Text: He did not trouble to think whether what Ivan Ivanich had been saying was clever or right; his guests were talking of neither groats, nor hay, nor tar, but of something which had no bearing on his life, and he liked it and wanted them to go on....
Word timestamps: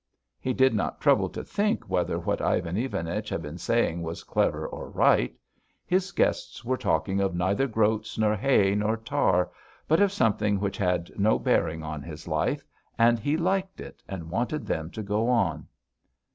He 0.39 0.51
did 0.55 0.73
not 0.73 0.99
trouble 0.99 1.29
to 1.29 1.43
think 1.43 1.87
whether 1.87 2.17
what 2.17 2.41
Ivan 2.41 2.75
Ivanich 2.75 3.29
had 3.29 3.43
been 3.43 3.59
saying 3.59 4.01
was 4.01 4.23
clever 4.23 4.65
or 4.67 4.89
right; 4.89 5.35
his 5.85 6.11
guests 6.11 6.65
were 6.65 6.75
talking 6.75 7.21
of 7.21 7.35
neither 7.35 7.67
groats, 7.67 8.17
nor 8.17 8.35
hay, 8.35 8.73
nor 8.73 8.97
tar, 8.97 9.51
but 9.87 9.99
of 10.01 10.11
something 10.11 10.59
which 10.59 10.77
had 10.79 11.11
no 11.19 11.37
bearing 11.37 11.83
on 11.83 12.01
his 12.01 12.27
life, 12.27 12.65
and 12.97 13.19
he 13.19 13.37
liked 13.37 13.79
it 13.79 14.01
and 14.09 14.31
wanted 14.31 14.65
them 14.65 14.89
to 14.89 15.03
go 15.03 15.29
on.... 15.29 15.67